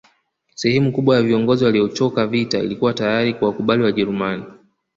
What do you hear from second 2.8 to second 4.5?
tayari kuwakubali Wajerumani